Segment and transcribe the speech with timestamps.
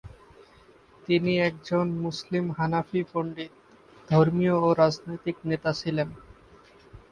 [1.03, 3.53] তিনি একজন মুসলিম হানাফি পণ্ডিত,
[4.09, 6.09] ধর্মীয় ও রাজনৈতিক নেতা ছিলেন।